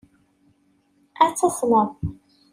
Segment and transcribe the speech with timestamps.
[1.23, 1.89] Ad tasmeḍ.